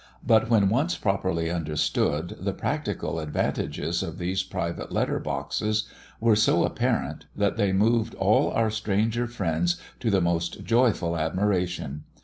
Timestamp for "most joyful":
10.19-11.15